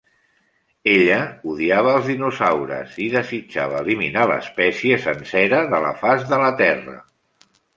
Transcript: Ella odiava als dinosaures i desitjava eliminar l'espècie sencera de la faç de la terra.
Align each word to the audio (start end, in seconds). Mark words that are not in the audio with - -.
Ella 0.93 1.17
odiava 1.51 1.91
als 1.97 2.07
dinosaures 2.13 2.97
i 3.07 3.11
desitjava 3.17 3.83
eliminar 3.85 4.25
l'espècie 4.35 4.99
sencera 5.07 5.61
de 5.75 5.83
la 5.89 5.93
faç 6.05 6.27
de 6.33 6.41
la 6.47 6.53
terra. 6.65 6.99